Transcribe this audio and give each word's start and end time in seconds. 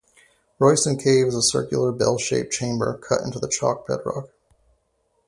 Royston 0.57 0.97
Cave 0.97 1.27
is 1.27 1.35
a 1.35 1.43
circular, 1.43 1.91
bell-shaped 1.91 2.51
chamber 2.51 2.97
cut 3.07 3.21
into 3.21 3.37
the 3.37 3.47
chalk 3.47 3.85
bedrock. 3.85 4.29